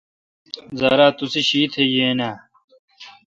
زارا 0.79 1.07
توسی 1.17 1.41
شیتھ 1.49 1.75
یاین 1.93 2.19
اؘ۔ 2.27 2.33